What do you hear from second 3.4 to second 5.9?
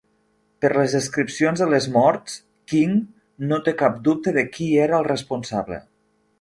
no té cap dubte de qui era el responsable.